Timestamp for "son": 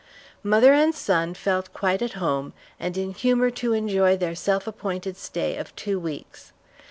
0.95-1.35